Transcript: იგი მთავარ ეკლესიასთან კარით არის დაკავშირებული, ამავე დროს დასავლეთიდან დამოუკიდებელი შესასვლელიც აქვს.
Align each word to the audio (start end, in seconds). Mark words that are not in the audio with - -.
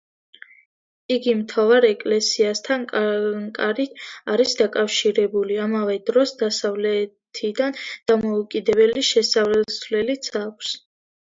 იგი 1.15 1.33
მთავარ 1.41 1.85
ეკლესიასთან 1.89 2.85
კარით 3.59 3.99
არის 4.35 4.55
დაკავშირებული, 4.63 5.59
ამავე 5.67 5.97
დროს 6.09 6.33
დასავლეთიდან 6.41 7.77
დამოუკიდებელი 8.13 9.05
შესასვლელიც 9.13 10.31
აქვს. 10.47 10.73